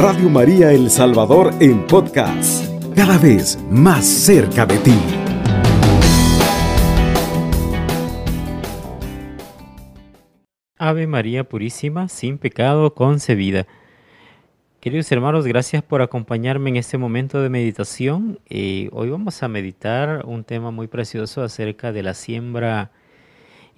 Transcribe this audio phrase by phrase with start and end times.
[0.00, 4.94] Radio María El Salvador en podcast, cada vez más cerca de ti.
[10.78, 13.66] Ave María Purísima, sin pecado concebida.
[14.78, 18.38] Queridos hermanos, gracias por acompañarme en este momento de meditación.
[18.48, 22.92] Eh, hoy vamos a meditar un tema muy precioso acerca de la siembra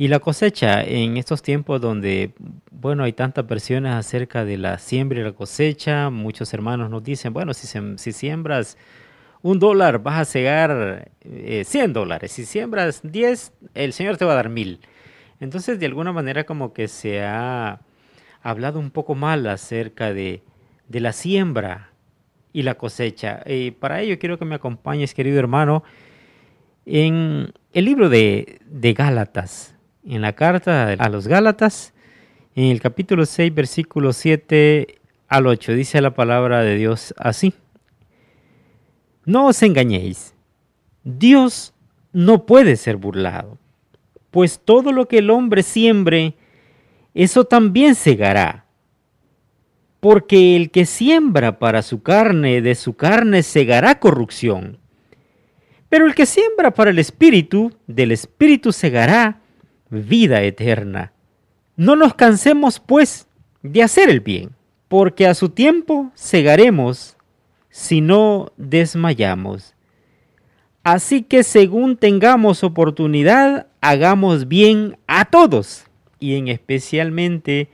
[0.00, 2.32] y la cosecha en estos tiempos donde,
[2.70, 7.34] bueno, hay tantas versiones acerca de la siembra y la cosecha, muchos hermanos nos dicen,
[7.34, 7.68] bueno, si,
[7.98, 8.78] si siembras
[9.42, 14.32] un dólar vas a cegar 100 eh, dólares, si siembras 10, el Señor te va
[14.32, 14.80] a dar mil.
[15.38, 17.82] Entonces, de alguna manera como que se ha
[18.40, 20.42] hablado un poco mal acerca de,
[20.88, 21.90] de la siembra
[22.54, 23.42] y la cosecha.
[23.44, 25.84] Y para ello quiero que me acompañes, querido hermano,
[26.86, 31.92] en el libro de, de Gálatas en la carta a los Gálatas,
[32.54, 37.54] en el capítulo 6, versículo 7 al 8, dice la palabra de Dios así.
[39.24, 40.34] No os engañéis,
[41.04, 41.74] Dios
[42.12, 43.58] no puede ser burlado,
[44.30, 46.34] pues todo lo que el hombre siembre,
[47.14, 48.66] eso también segará.
[50.00, 54.78] Porque el que siembra para su carne, de su carne segará corrupción.
[55.90, 59.39] Pero el que siembra para el espíritu, del espíritu segará
[59.90, 61.12] vida eterna.
[61.76, 63.26] No nos cansemos, pues,
[63.62, 64.50] de hacer el bien,
[64.88, 67.16] porque a su tiempo segaremos
[67.68, 69.74] si no desmayamos.
[70.82, 75.84] Así que según tengamos oportunidad, hagamos bien a todos,
[76.18, 77.68] y en especialmente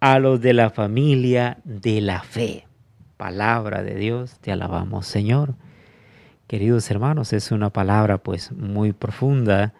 [0.00, 2.66] a los de la familia de la fe.
[3.16, 5.54] Palabra de Dios, te alabamos Señor.
[6.46, 9.74] Queridos hermanos, es una palabra pues muy profunda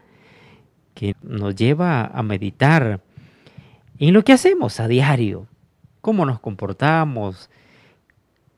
[1.01, 3.01] que nos lleva a meditar
[3.99, 5.47] en lo que hacemos a diario,
[6.03, 7.49] cómo nos comportamos,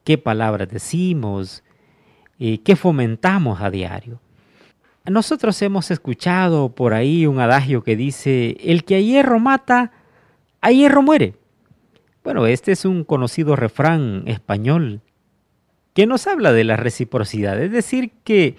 [0.03, 1.63] qué palabras decimos,
[2.41, 4.19] y qué fomentamos a diario.
[5.05, 9.93] Nosotros hemos escuchado por ahí un adagio que dice, el que a hierro mata,
[10.61, 11.37] a hierro muere.
[12.25, 15.01] Bueno, este es un conocido refrán español
[15.95, 18.57] que nos habla de la reciprocidad, es decir, que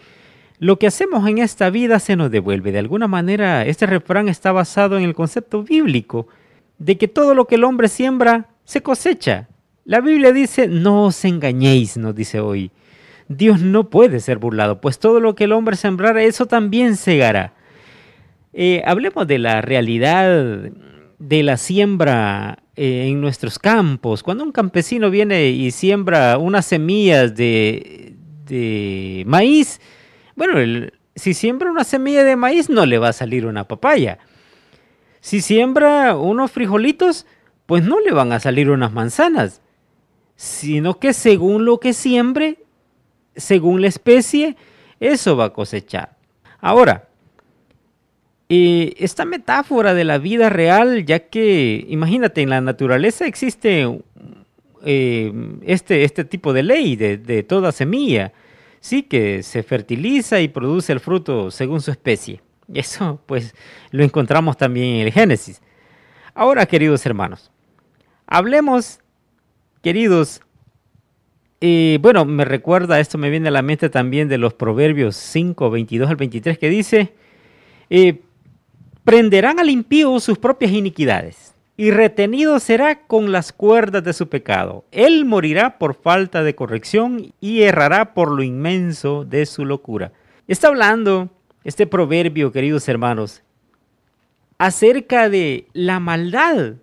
[0.59, 2.71] lo que hacemos en esta vida se nos devuelve.
[2.71, 6.27] De alguna manera, este refrán está basado en el concepto bíblico
[6.77, 9.47] de que todo lo que el hombre siembra se cosecha.
[9.85, 12.71] La Biblia dice, no os engañéis, nos dice hoy.
[13.27, 17.53] Dios no puede ser burlado, pues todo lo que el hombre sembrara, eso también segará.
[18.53, 20.71] Eh, hablemos de la realidad
[21.19, 24.23] de la siembra eh, en nuestros campos.
[24.23, 28.15] Cuando un campesino viene y siembra unas semillas de,
[28.45, 29.79] de maíz,
[30.35, 34.19] bueno, si siembra una semilla de maíz no le va a salir una papaya.
[35.19, 37.25] Si siembra unos frijolitos,
[37.65, 39.61] pues no le van a salir unas manzanas,
[40.35, 42.57] sino que según lo que siembre,
[43.35, 44.57] según la especie,
[44.99, 46.17] eso va a cosechar.
[46.59, 47.07] Ahora,
[48.49, 54.01] esta metáfora de la vida real, ya que imagínate, en la naturaleza existe
[54.85, 55.33] eh,
[55.63, 58.33] este, este tipo de ley de, de toda semilla
[58.83, 62.41] sí que se fertiliza y produce el fruto según su especie.
[62.73, 63.55] Eso pues
[63.91, 65.61] lo encontramos también en el Génesis.
[66.35, 67.49] Ahora, queridos hermanos,
[68.27, 68.99] hablemos,
[69.81, 70.41] queridos,
[71.61, 75.69] eh, bueno, me recuerda, esto me viene a la mente también de los Proverbios 5,
[75.69, 77.13] 22 al 23, que dice,
[77.89, 78.21] eh,
[79.05, 84.85] prenderán al impío sus propias iniquidades y retenido será con las cuerdas de su pecado.
[84.91, 90.11] Él morirá por falta de corrección y errará por lo inmenso de su locura.
[90.47, 91.29] Está hablando
[91.63, 93.41] este proverbio, queridos hermanos,
[94.57, 96.73] acerca de la maldad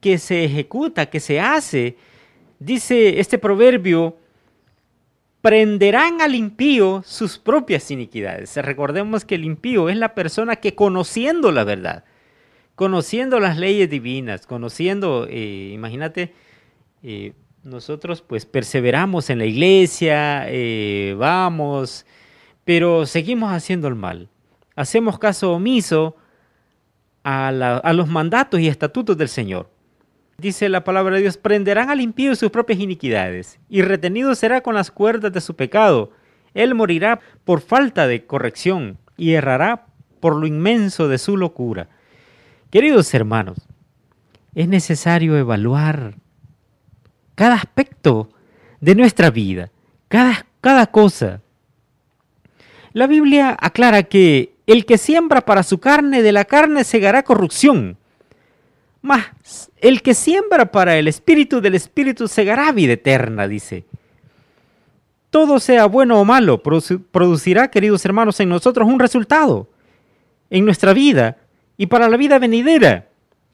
[0.00, 1.96] que se ejecuta, que se hace.
[2.58, 4.16] Dice este proverbio,
[5.40, 8.56] prenderán al impío sus propias iniquidades.
[8.56, 12.04] Recordemos que el impío es la persona que conociendo la verdad,
[12.80, 16.32] conociendo las leyes divinas, conociendo, eh, imagínate,
[17.02, 22.06] eh, nosotros pues perseveramos en la iglesia, eh, vamos,
[22.64, 24.30] pero seguimos haciendo el mal.
[24.76, 26.16] Hacemos caso omiso
[27.22, 29.68] a, a, los mandatos y estatutos del Señor.
[30.38, 34.74] Dice la palabra de Dios, prenderán al impío sus propias iniquidades, y retenido será con
[34.74, 36.12] las cuerdas de su pecado.
[36.54, 39.84] Él morirá por falta de corrección, y errará
[40.18, 41.90] por lo inmenso de su locura.
[42.70, 43.58] Queridos hermanos,
[44.54, 46.14] es necesario evaluar
[47.34, 48.30] cada aspecto
[48.80, 49.72] de nuestra vida,
[50.06, 51.40] cada, cada cosa.
[52.92, 57.96] La Biblia aclara que el que siembra para su carne, de la carne segará corrupción,
[59.02, 63.84] Mas el que siembra para el espíritu del espíritu segará vida eterna, dice.
[65.30, 69.68] Todo sea bueno o malo, producirá, queridos hermanos, en nosotros un resultado,
[70.50, 71.38] en nuestra vida
[71.80, 73.06] y para la vida venidera.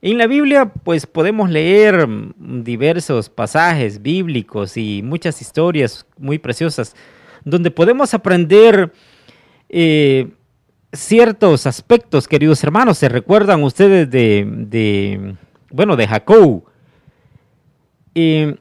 [0.02, 6.96] En la Biblia, pues podemos leer mm, diversos pasajes bíblicos y muchas historias muy preciosas,
[7.44, 8.92] donde podemos aprender
[9.68, 10.32] eh,
[10.92, 12.98] ciertos aspectos, queridos hermanos.
[12.98, 15.36] ¿Se recuerdan ustedes de,
[15.70, 16.64] bueno, de Jacob?
[18.16, 18.56] Eh,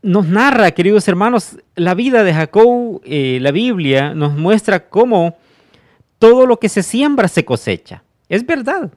[0.00, 5.36] nos narra, queridos hermanos, la vida de Jacob, eh, la Biblia nos muestra cómo
[6.18, 8.02] todo lo que se siembra se cosecha.
[8.28, 8.92] Es verdad.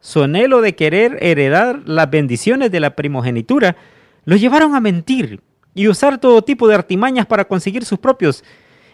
[0.00, 3.76] Su anhelo de querer heredar las bendiciones de la primogenitura
[4.24, 5.40] lo llevaron a mentir
[5.74, 8.44] y usar todo tipo de artimañas para conseguir sus propios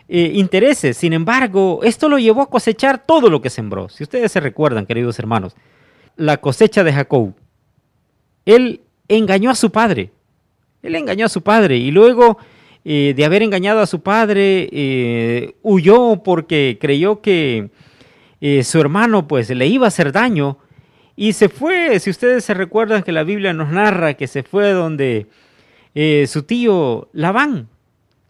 [0.08, 0.96] eh, intereses.
[0.96, 3.88] Sin embargo, esto lo llevó a cosechar todo lo que sembró.
[3.88, 5.54] Si ustedes se recuerdan, queridos hermanos,
[6.16, 7.34] la cosecha de Jacob.
[8.44, 10.10] Él engañó a su padre.
[10.82, 12.38] Él engañó a su padre y luego
[12.84, 17.70] eh, de haber engañado a su padre, eh, huyó porque creyó que
[18.62, 20.58] su hermano pues le iba a hacer daño
[21.16, 24.72] y se fue, si ustedes se recuerdan que la Biblia nos narra que se fue
[24.72, 25.26] donde
[26.26, 27.68] su tío Labán.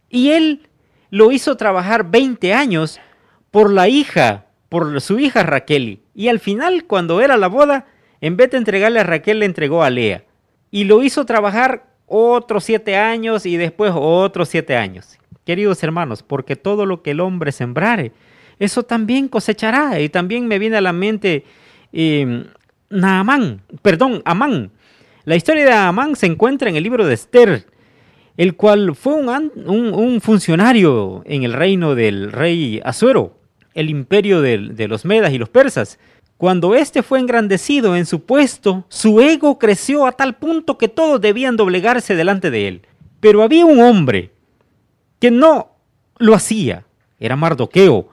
[0.08, 0.68] Y él
[1.10, 3.00] lo hizo trabajar 20 años
[3.50, 6.00] por la hija, por su hija Raquel.
[6.14, 7.86] Y al final, cuando era la boda,
[8.20, 10.24] en vez de entregarle a Raquel, le entregó a Lea.
[10.70, 15.18] Y lo hizo trabajar otros siete años y después otros siete años.
[15.44, 18.12] Queridos hermanos, porque todo lo que el hombre sembrare,
[18.60, 19.98] eso también cosechará.
[19.98, 21.44] Y también me viene a la mente
[21.92, 22.44] eh,
[22.90, 24.70] Naamán, perdón, Amán.
[25.24, 27.66] La historia de Amán se encuentra en el libro de Esther
[28.40, 33.36] el cual fue un, funcionario en el reino del rey Azuero,
[33.74, 35.98] el imperio de, los medas y los persas.
[36.38, 41.20] Cuando éste fue engrandecido en su puesto, su ego creció a tal punto que todos
[41.20, 42.82] debían doblegarse delante de él.
[43.20, 44.30] Pero había un hombre
[45.18, 45.76] que no
[46.16, 46.86] lo hacía,
[47.18, 48.08] era Mardoqueo,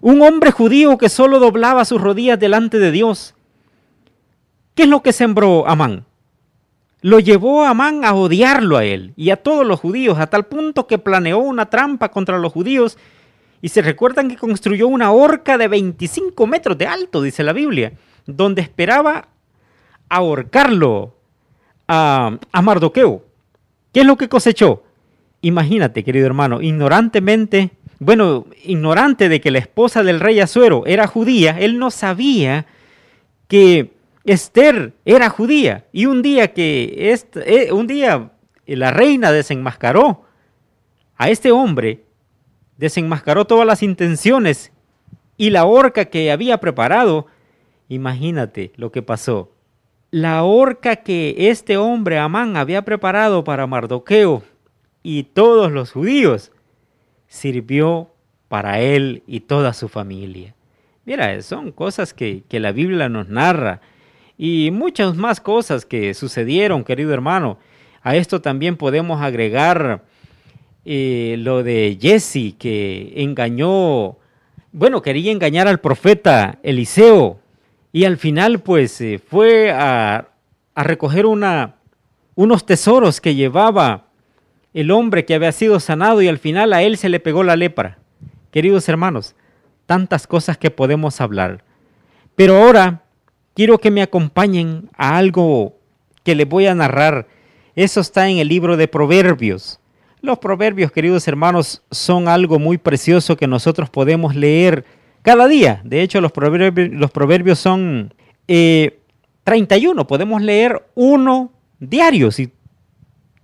[0.00, 3.34] un hombre judío que solo doblaba sus rodillas delante de Dios.
[4.74, 6.04] ¿Qué es lo que sembró Amán?
[7.00, 10.46] lo llevó a Amán a odiarlo a él y a todos los judíos, a tal
[10.46, 12.98] punto que planeó una trampa contra los judíos
[13.60, 17.92] y se recuerdan que construyó una horca de 25 metros de alto, dice la Biblia,
[18.26, 19.28] donde esperaba
[20.08, 21.14] ahorcarlo
[21.86, 23.24] a, a Mardoqueo.
[23.92, 24.84] ¿Qué es lo que cosechó?
[25.40, 31.58] Imagínate, querido hermano, ignorantemente, bueno, ignorante de que la esposa del rey Azuero era judía,
[31.58, 32.66] él no sabía
[33.48, 33.92] que
[34.24, 37.14] Esther era judía y un día que
[37.46, 38.30] eh, un día
[38.66, 40.24] la reina desenmascaró
[41.16, 42.04] a este hombre,
[42.76, 44.70] desenmascaró todas las intenciones
[45.36, 47.26] y la horca que había preparado.
[47.88, 49.50] Imagínate lo que pasó.
[50.10, 54.42] La horca que este hombre Amán había preparado para Mardoqueo
[55.02, 56.52] y todos los judíos
[57.28, 58.10] sirvió
[58.48, 60.54] para él y toda su familia.
[61.04, 63.80] Mira, son cosas que, que la Biblia nos narra
[64.36, 67.58] y muchas más cosas que sucedieron, querido hermano.
[68.02, 70.04] A esto también podemos agregar
[70.84, 74.16] eh, lo de Jesse que engañó,
[74.72, 77.40] bueno, quería engañar al profeta Eliseo
[77.92, 80.28] y al final pues eh, fue a,
[80.74, 84.07] a recoger unos tesoros que llevaba
[84.74, 87.56] el hombre que había sido sanado y al final a él se le pegó la
[87.56, 87.98] lepra.
[88.50, 89.34] Queridos hermanos,
[89.86, 91.64] tantas cosas que podemos hablar.
[92.34, 93.02] Pero ahora
[93.54, 95.76] quiero que me acompañen a algo
[96.22, 97.26] que les voy a narrar.
[97.74, 99.80] Eso está en el libro de Proverbios.
[100.20, 104.84] Los proverbios, queridos hermanos, son algo muy precioso que nosotros podemos leer
[105.22, 105.80] cada día.
[105.84, 108.12] De hecho, los proverbios, los proverbios son
[108.46, 110.02] 31.
[110.02, 112.30] Eh, podemos leer uno diario.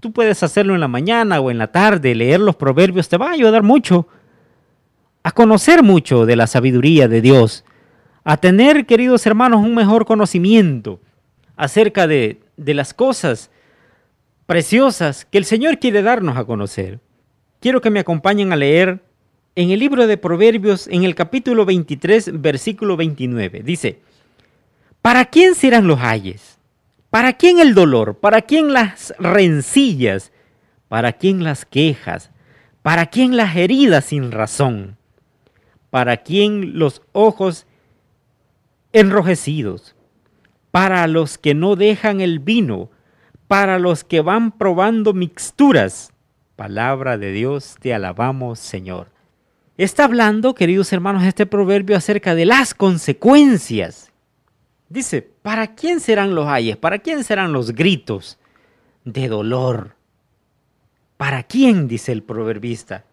[0.05, 3.29] Tú puedes hacerlo en la mañana o en la tarde, leer los proverbios te va
[3.29, 4.07] a ayudar mucho
[5.23, 7.65] a conocer mucho de la sabiduría de Dios
[8.23, 11.01] a tener, queridos hermanos, un mejor conocimiento
[11.57, 13.51] acerca de, las cosas
[14.45, 17.01] preciosas que el Señor quiere darnos a conocer.
[17.61, 19.01] Quiero que me acompañen a leer
[19.55, 23.63] en el libro de Proverbios, en el capítulo 23, versículo 29.
[23.63, 24.01] Dice,
[25.01, 26.59] ¿para quién serán los ayes?
[27.15, 28.19] ¿Para quién el dolor?
[28.19, 30.33] ¿Para quién las rencillas?
[30.89, 32.33] ¿Para quién las quejas?
[32.83, 34.97] ¿Para quién las heridas sin razón?
[35.91, 37.69] ¿Para quién los ojos
[38.93, 39.95] enrojecidos,
[40.73, 42.91] para los que no dejan el vino,
[43.47, 46.13] para los que van probando mixturas.
[46.57, 49.13] Palabra de Dios, te alabamos, Señor.
[49.79, 54.11] Está hablando, queridos hermanos, este proverbio acerca de las consecuencias.
[54.95, 56.77] Dice, ¿Para quién serán los ayes?
[56.77, 58.39] ¿Para quién serán los gritos
[59.05, 59.97] de dolor?
[61.17, 61.89] ¿Para quién?
[61.89, 63.05] dice el proverbista.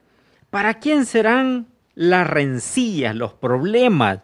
[0.52, 4.20] ¿Para quién serán las rencillas, los problemas?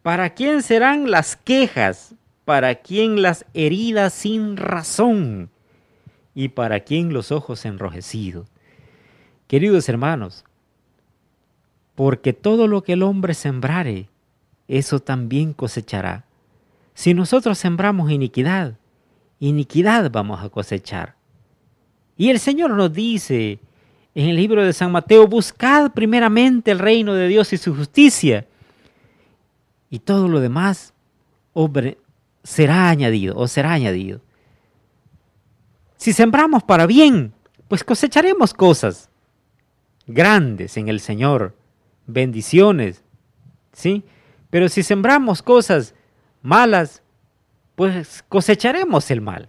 [0.00, 2.14] ¿Para quién serán las quejas?
[2.46, 5.50] ¿Para quién las heridas sin razón?
[6.34, 8.48] ¿Y para quién los ojos enrojecidos?
[9.46, 10.46] Queridos hermanos,
[11.94, 14.08] porque todo lo que el hombre sembrare,
[14.68, 16.24] eso también cosechará.
[16.94, 18.76] Si nosotros sembramos iniquidad,
[19.38, 21.16] iniquidad vamos a cosechar.
[22.16, 23.60] Y el Señor nos dice
[24.14, 28.46] en el libro de San Mateo, buscad primeramente el reino de Dios y su justicia,
[29.88, 30.92] y todo lo demás
[32.42, 34.20] será añadido o será añadido.
[35.96, 37.32] Si sembramos para bien,
[37.68, 39.10] pues cosecharemos cosas
[40.06, 41.56] grandes en el Señor,
[42.06, 43.04] bendiciones,
[43.72, 44.04] ¿sí?
[44.50, 45.94] Pero si sembramos cosas
[46.42, 47.02] malas,
[47.74, 49.48] pues cosecharemos el mal.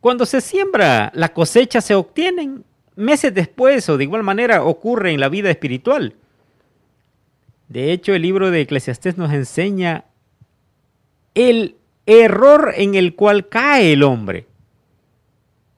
[0.00, 2.64] Cuando se siembra, la cosecha se obtienen
[2.94, 6.14] meses después o de igual manera ocurre en la vida espiritual.
[7.68, 10.04] De hecho, el libro de Eclesiastés nos enseña
[11.34, 11.76] el
[12.06, 14.46] error en el cual cae el hombre.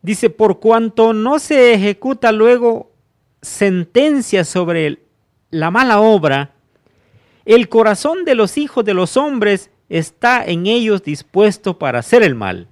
[0.03, 2.93] Dice, por cuanto no se ejecuta luego
[3.43, 5.01] sentencia sobre
[5.51, 6.53] la mala obra,
[7.45, 12.35] el corazón de los hijos de los hombres está en ellos dispuesto para hacer el
[12.35, 12.69] mal.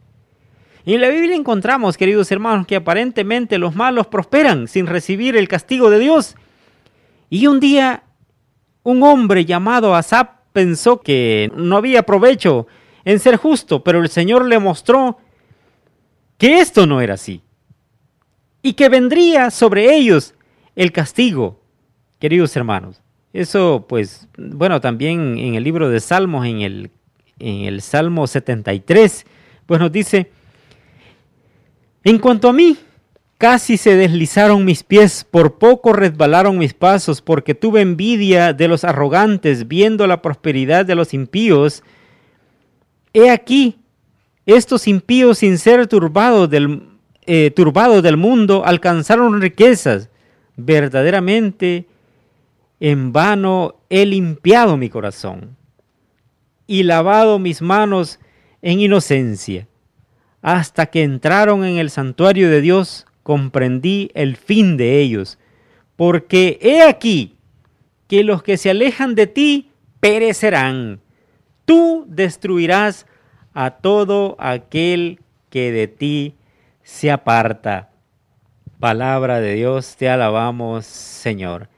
[0.85, 5.49] Y en la Biblia encontramos, queridos hermanos, que aparentemente los malos prosperan sin recibir el
[5.49, 6.35] castigo de Dios.
[7.29, 8.05] Y un día
[8.83, 12.67] un hombre llamado Asap pensó que no había provecho
[13.05, 15.19] en ser justo, pero el Señor le mostró
[16.39, 17.43] que esto no era así
[18.63, 20.35] y que vendría sobre ellos
[20.75, 21.61] el castigo,
[22.19, 23.03] queridos hermanos.
[23.39, 26.91] Eso, pues, bueno, también en el libro de Salmos, en el,
[27.39, 29.25] en el Salmo 73,
[29.65, 30.33] pues nos dice,
[32.03, 32.77] en cuanto a mí,
[33.39, 38.83] casi se deslizaron mis pies, por poco resbalaron mis pasos, porque tuve envidia de los
[38.83, 41.85] arrogantes, viendo la prosperidad de los impíos.
[43.13, 43.79] He aquí,
[44.47, 46.89] estos impíos sin ser turbados del,
[47.25, 50.11] eh, turbados del mundo alcanzaron riquezas
[50.57, 51.87] verdaderamente
[52.81, 55.57] en vano he limpiado mi corazón
[56.67, 58.21] y lavado mis manos
[58.63, 59.67] en inocencia.
[60.43, 65.39] Hasta que entraron en el santuario de Dios, comprendí el fin de ellos.
[65.97, 67.37] Porque he aquí
[68.07, 69.71] que los que se alejan de ti
[70.01, 71.01] perecerán.
[71.65, 73.07] Tú destruirás
[73.53, 75.21] a todo aquel
[75.51, 76.35] que de ti
[76.83, 77.91] se aparta.
[78.79, 81.69] Palabra de Dios, te alabamos, Señor.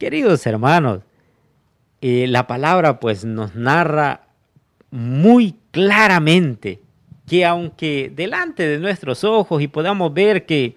[0.00, 1.02] Queridos hermanos,
[2.00, 4.28] eh, la palabra pues nos narra
[4.90, 6.80] muy claramente
[7.28, 10.74] que aunque delante de nuestros ojos y podamos ver que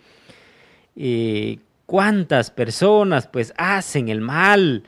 [0.97, 4.83] eh, cuántas personas pues hacen el mal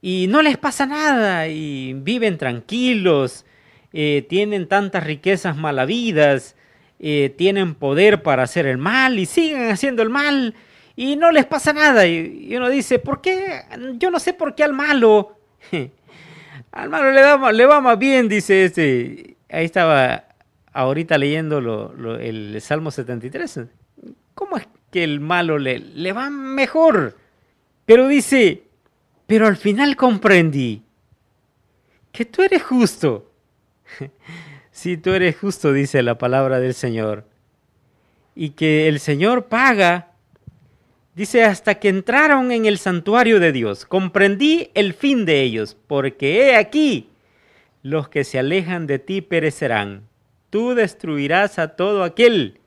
[0.00, 3.44] y no les pasa nada y viven tranquilos,
[3.92, 6.54] eh, tienen tantas riquezas malavidas,
[7.00, 10.54] eh, tienen poder para hacer el mal y siguen haciendo el mal
[10.96, 12.06] y no les pasa nada.
[12.06, 13.62] Y, uno dice, ¿por qué?
[13.98, 15.36] Yo no sé por qué al malo.
[16.72, 19.36] al malo le, da, le va más bien, dice este.
[19.50, 20.24] Ahí estaba
[20.72, 21.58] ahorita leyendo
[22.18, 23.60] el Salmo 73.
[24.34, 27.16] ¿Cómo es que el malo le, le va mejor?
[27.84, 28.64] Pero dice,
[29.26, 30.82] pero al final comprendí
[32.12, 33.30] que tú eres justo.
[34.70, 37.24] si tú eres justo, dice la palabra del Señor,
[38.34, 40.12] y que el Señor paga,
[41.16, 46.50] dice, hasta que entraron en el santuario de Dios, comprendí el fin de ellos, porque
[46.50, 47.08] he aquí,
[47.82, 50.02] los que se alejan de ti perecerán,
[50.50, 52.60] tú destruirás a todo aquel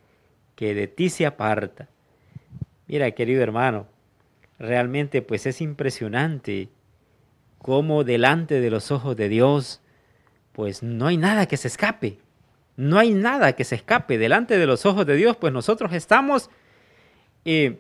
[0.56, 1.88] que de ti se aparta.
[2.88, 3.86] Mira, querido hermano,
[4.58, 6.70] realmente pues es impresionante
[7.60, 9.80] cómo delante de los ojos de Dios,
[10.54, 12.18] pues no hay nada que se escape.
[12.78, 16.50] No hay nada que se escape delante de los ojos de Dios, pues nosotros estamos...
[17.46, 17.80] Eh,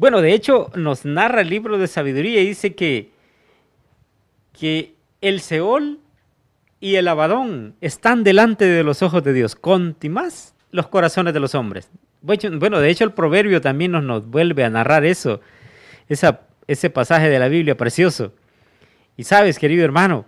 [0.00, 3.10] bueno, de hecho nos narra el libro de sabiduría y dice que,
[4.58, 5.98] que el Seol
[6.80, 9.58] y el Abadón están delante de los ojos de Dios,
[10.08, 11.90] más los corazones de los hombres.
[12.22, 15.42] Bueno, de hecho el proverbio también nos, nos vuelve a narrar eso,
[16.08, 18.32] ese pasaje de la Biblia precioso.
[19.18, 20.24] Y sabes, querido hermano,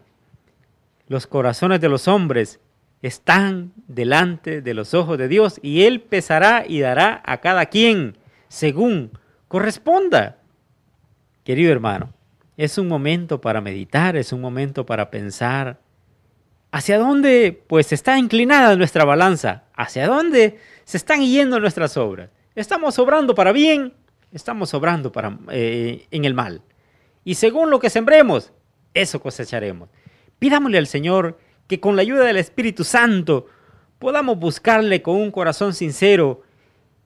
[1.08, 2.60] los corazones de los hombres
[3.00, 8.18] están delante de los ojos de Dios y Él pesará y dará a cada quien
[8.48, 9.12] según
[9.52, 10.38] corresponda.
[11.44, 12.14] Querido hermano,
[12.56, 15.78] es un momento para meditar, es un momento para pensar
[16.74, 19.64] ¿Hacia dónde pues está inclinada nuestra balanza?
[19.74, 22.30] ¿Hacia dónde se están yendo nuestras obras?
[22.54, 23.92] ¿Estamos obrando para bien?
[24.32, 26.62] Estamos obrando para, eh, en el mal.
[27.24, 28.54] Y según lo que sembremos,
[28.94, 29.90] eso cosecharemos.
[30.38, 33.48] Pidámosle al Señor que con la ayuda del Espíritu Santo
[33.98, 36.40] podamos buscarle con un corazón sincero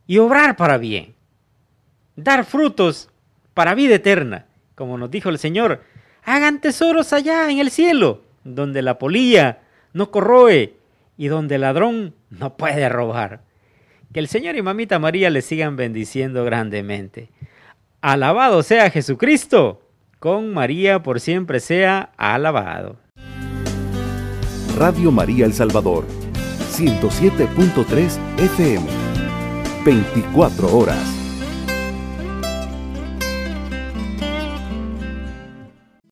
[0.07, 1.16] y obrar para bien.
[2.17, 3.11] Dar frutos
[3.55, 4.47] para vida eterna.
[4.75, 5.83] Como nos dijo el Señor,
[6.25, 9.61] hagan tesoros allá en el cielo, donde la polilla
[9.93, 10.75] no corroe
[11.17, 13.41] y donde el ladrón no puede robar.
[14.13, 17.29] Que el Señor y Mamita María le sigan bendiciendo grandemente.
[18.01, 19.83] Alabado sea Jesucristo,
[20.19, 22.97] con María por siempre sea alabado.
[24.77, 26.05] Radio María El Salvador,
[26.73, 28.87] 107.3 FM,
[29.85, 31.16] 24 horas.